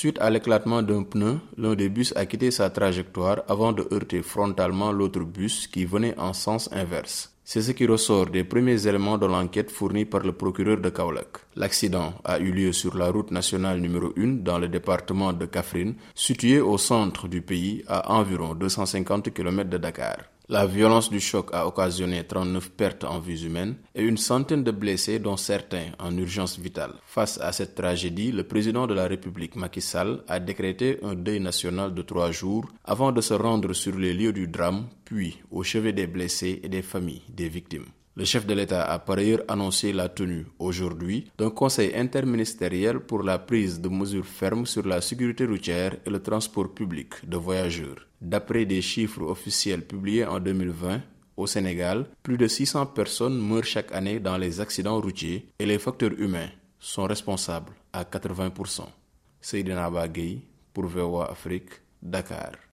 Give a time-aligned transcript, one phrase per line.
[0.00, 4.22] Suite à l'éclatement d'un pneu, l'un des bus a quitté sa trajectoire avant de heurter
[4.22, 7.32] frontalement l'autre bus qui venait en sens inverse.
[7.42, 11.38] C'est ce qui ressort des premiers éléments de l'enquête fournie par le procureur de Kaolak.
[11.56, 15.96] L'accident a eu lieu sur la route nationale numéro 1 dans le département de Kafrine,
[16.14, 20.18] situé au centre du pays à environ 250 km de Dakar.
[20.50, 24.70] La violence du choc a occasionné 39 pertes en vies humaines et une centaine de
[24.70, 26.94] blessés dont certains en urgence vitale.
[27.04, 31.40] Face à cette tragédie, le président de la République Macky Sall a décrété un deuil
[31.40, 35.62] national de trois jours avant de se rendre sur les lieux du drame puis au
[35.62, 37.84] chevet des blessés et des familles des victimes.
[38.18, 43.22] Le chef de l'État a par ailleurs annoncé la tenue aujourd'hui d'un conseil interministériel pour
[43.22, 48.08] la prise de mesures fermes sur la sécurité routière et le transport public de voyageurs.
[48.20, 51.00] D'après des chiffres officiels publiés en 2020,
[51.36, 55.78] au Sénégal, plus de 600 personnes meurent chaque année dans les accidents routiers et les
[55.78, 58.82] facteurs humains sont responsables à 80%.
[59.40, 59.88] Seydina
[60.74, 61.70] pour VOA Afrique,
[62.02, 62.58] Dakar.